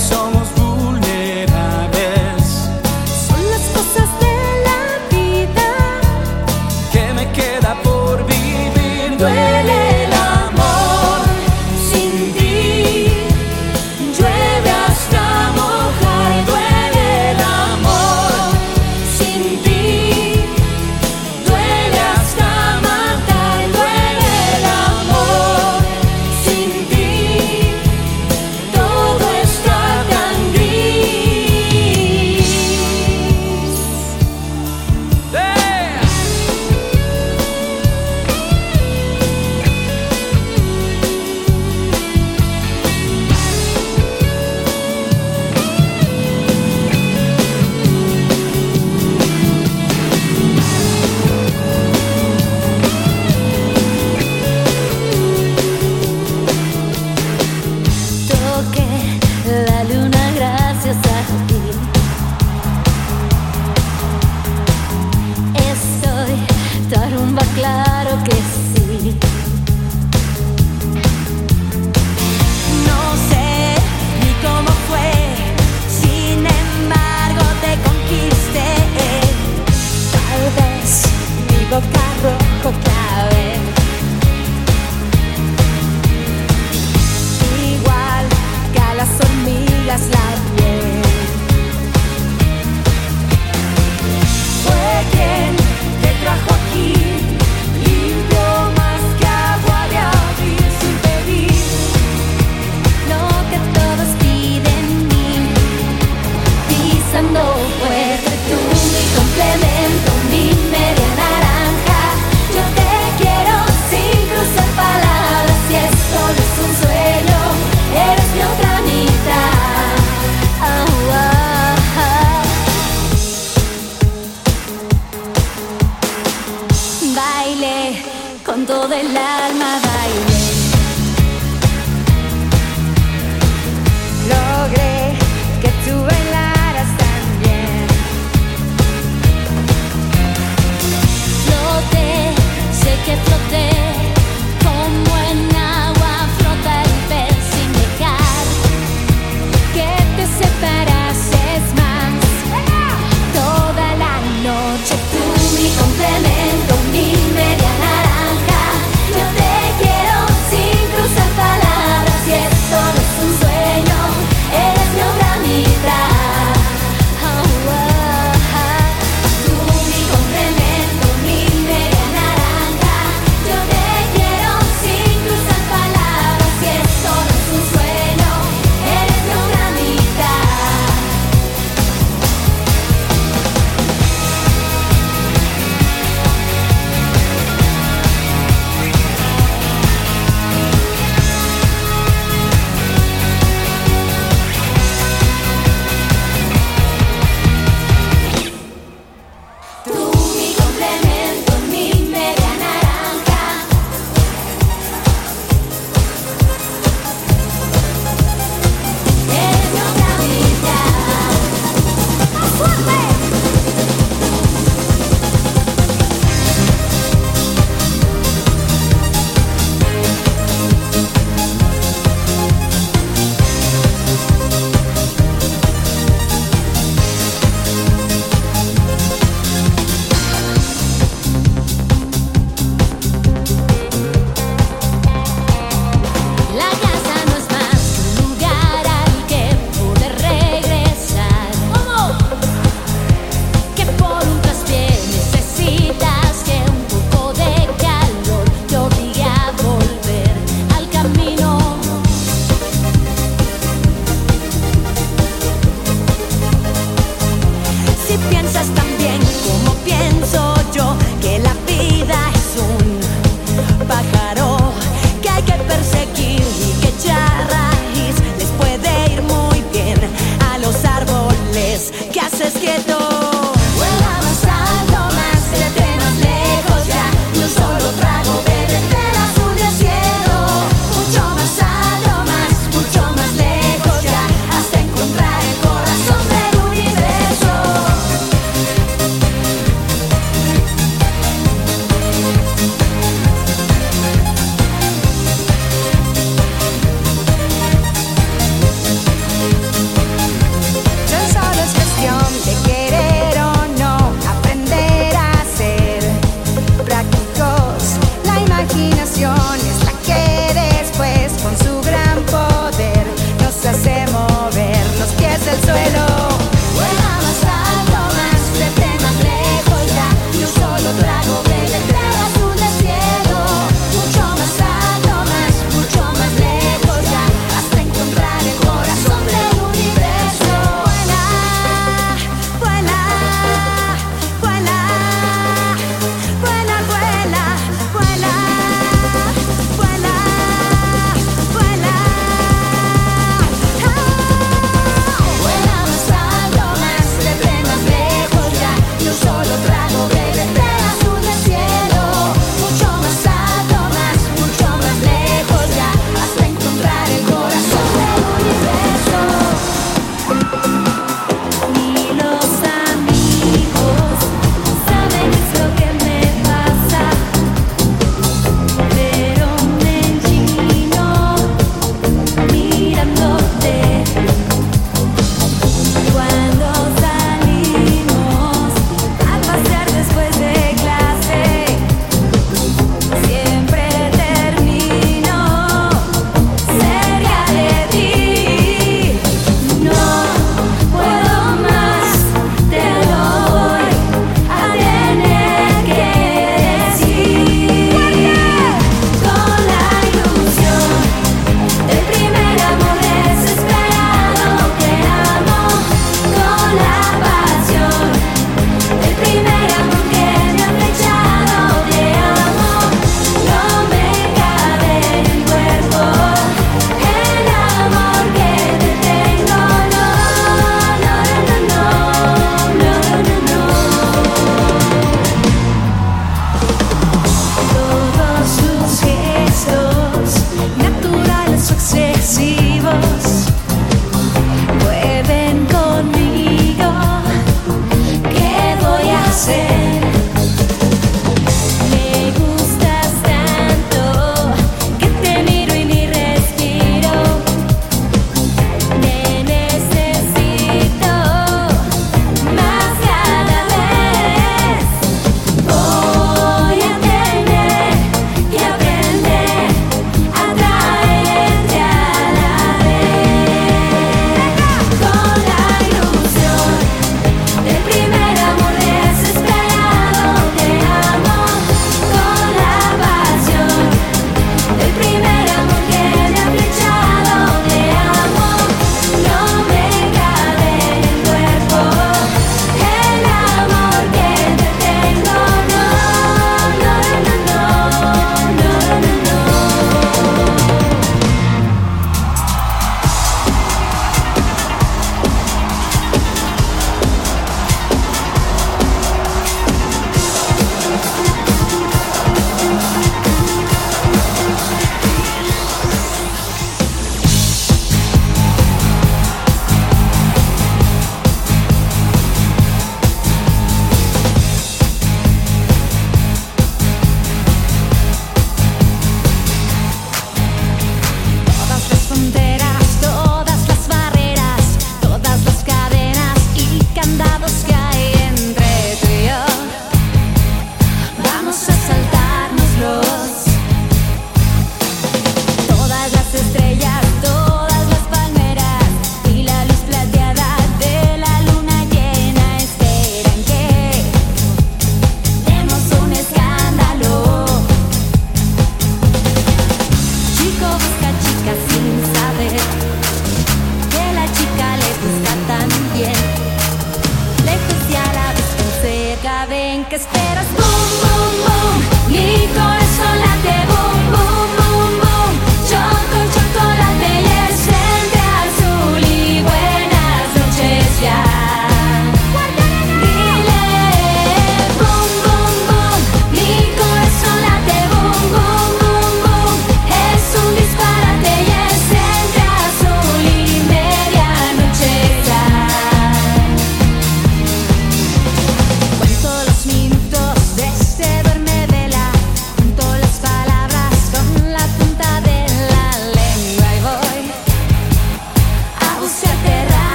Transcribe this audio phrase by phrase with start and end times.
[0.00, 0.39] song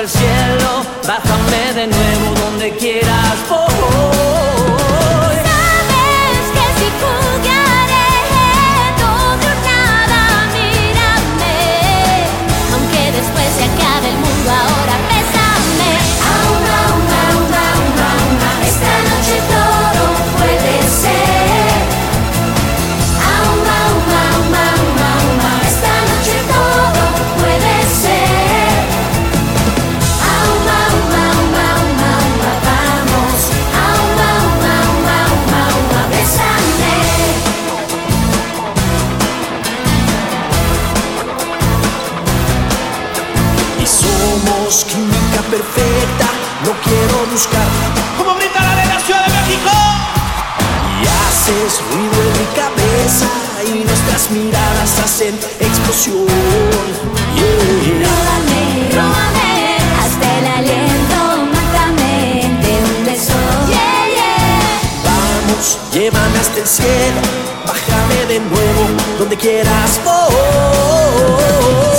[0.00, 3.36] el cielo, bájame de nuevo donde quieras.
[3.50, 4.47] Oh, oh, oh.
[47.26, 47.66] buscar
[48.16, 49.70] cómo grita la de la Ciudad de México.
[51.00, 53.28] Y haces ruido en mi cabeza
[53.66, 56.26] y nuestras miradas hacen explosión.
[57.34, 58.06] Yeah.
[58.06, 58.62] Róbame,
[58.94, 59.50] róbame,
[60.00, 61.18] hasta el aliento,
[61.54, 62.14] mátame
[62.62, 63.38] de un beso.
[65.04, 67.20] Vamos, llévame hasta el cielo,
[67.66, 68.82] bájame de nuevo
[69.18, 70.00] donde quieras.
[70.04, 71.98] Oh, oh, oh,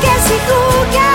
[0.00, 1.07] que si tú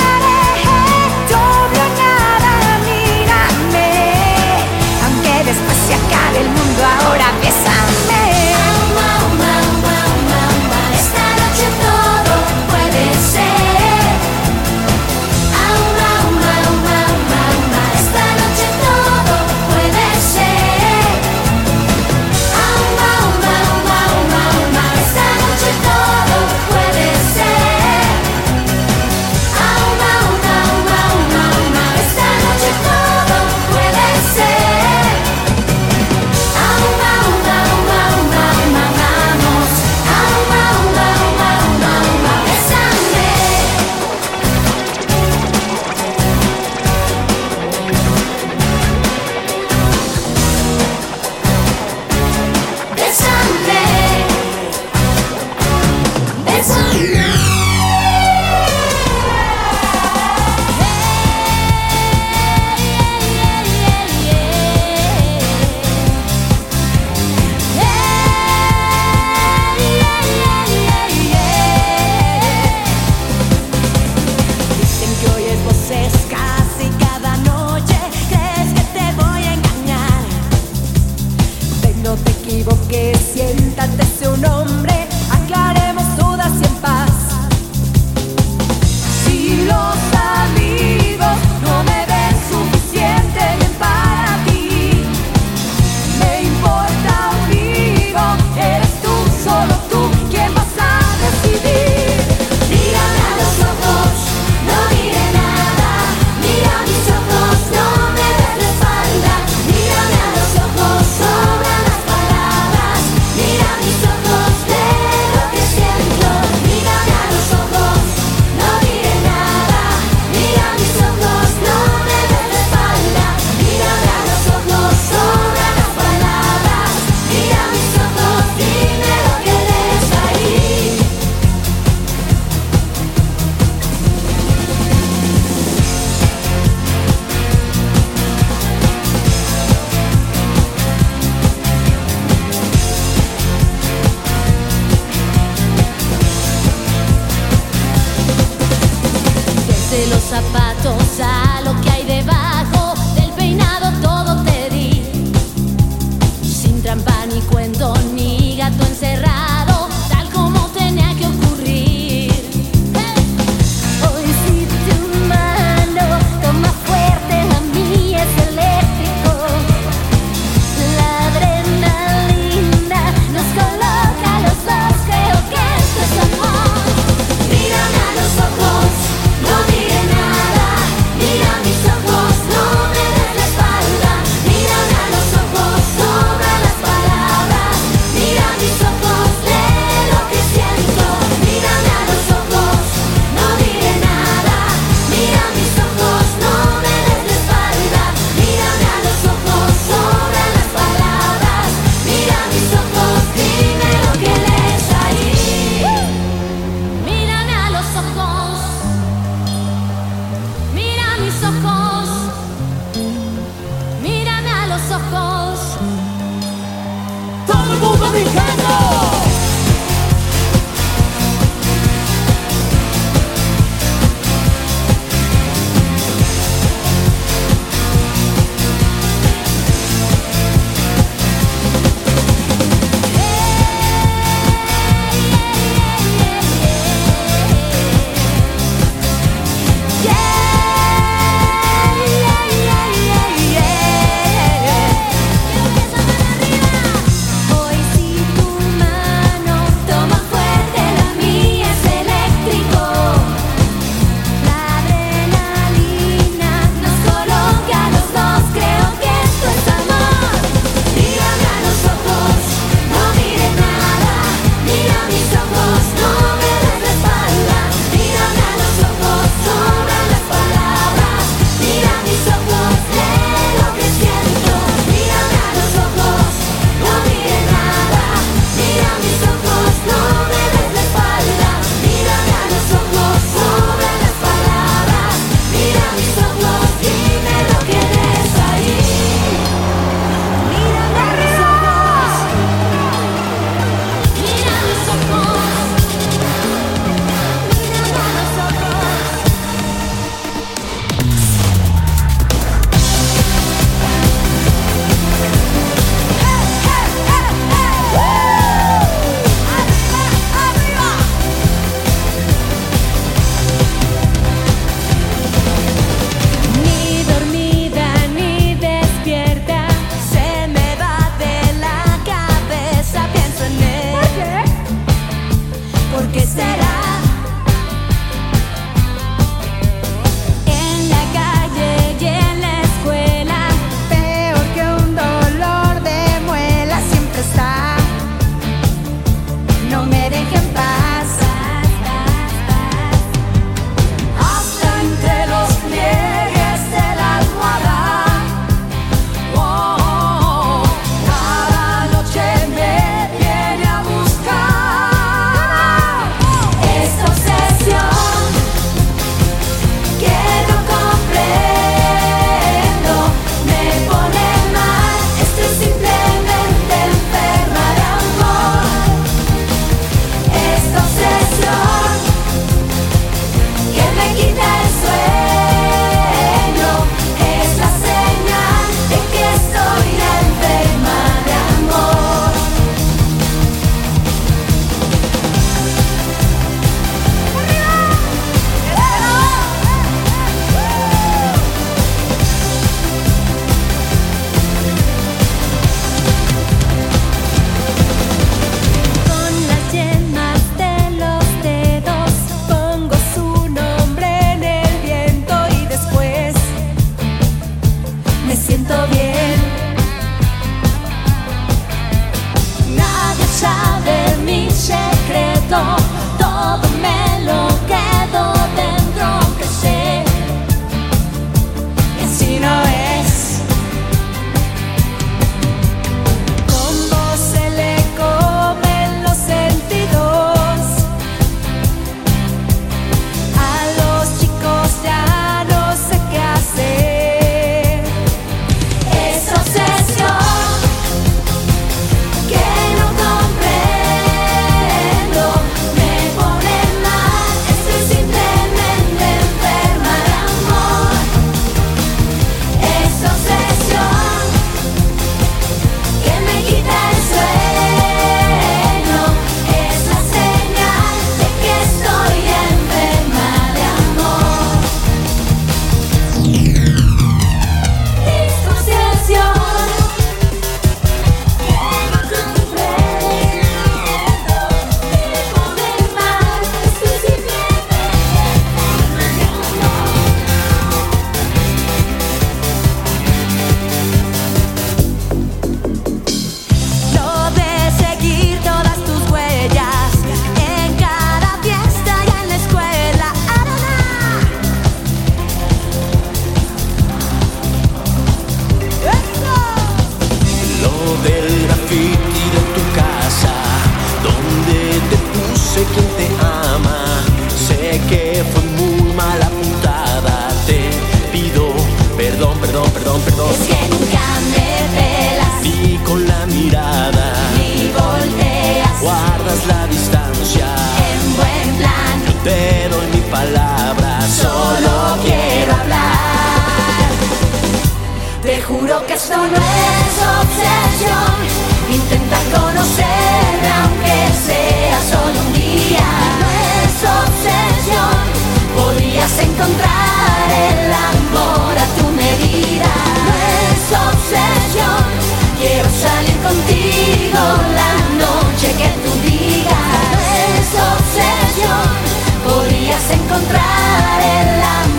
[552.93, 554.72] encontrar el amor